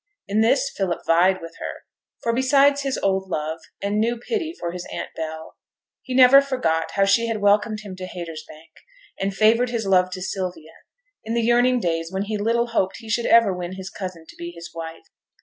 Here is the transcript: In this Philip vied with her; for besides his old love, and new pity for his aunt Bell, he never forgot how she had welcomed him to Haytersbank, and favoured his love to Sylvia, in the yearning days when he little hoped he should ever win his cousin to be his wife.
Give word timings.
In 0.27 0.41
this 0.41 0.71
Philip 0.75 1.01
vied 1.05 1.41
with 1.43 1.57
her; 1.59 1.85
for 2.23 2.33
besides 2.33 2.81
his 2.81 2.97
old 3.03 3.29
love, 3.29 3.59
and 3.83 3.99
new 3.99 4.17
pity 4.17 4.51
for 4.59 4.71
his 4.71 4.87
aunt 4.91 5.09
Bell, 5.15 5.57
he 6.01 6.15
never 6.15 6.41
forgot 6.41 6.93
how 6.95 7.05
she 7.05 7.27
had 7.27 7.37
welcomed 7.37 7.81
him 7.81 7.95
to 7.97 8.07
Haytersbank, 8.07 8.73
and 9.19 9.31
favoured 9.35 9.69
his 9.69 9.85
love 9.85 10.09
to 10.13 10.21
Sylvia, 10.23 10.71
in 11.23 11.35
the 11.35 11.43
yearning 11.43 11.79
days 11.79 12.11
when 12.11 12.23
he 12.23 12.35
little 12.39 12.69
hoped 12.69 12.97
he 12.97 13.09
should 13.11 13.27
ever 13.27 13.53
win 13.53 13.73
his 13.73 13.91
cousin 13.91 14.25
to 14.29 14.35
be 14.37 14.49
his 14.49 14.71
wife. 14.73 15.05